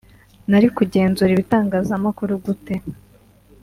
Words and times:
nari 0.49 0.67
kugenzura 0.77 1.29
ibitangazamakuru 1.33 2.33
gute 2.45 2.75